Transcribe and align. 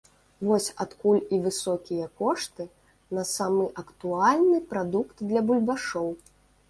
Вось 0.51 0.67
адкуль 0.85 1.19
і 1.35 1.39
высокія 1.43 2.07
кошты 2.21 2.67
на 3.17 3.25
самы 3.35 3.67
актуальны 3.83 4.57
прадукт 4.73 5.15
для 5.29 5.39
бульбашоў. 5.51 6.09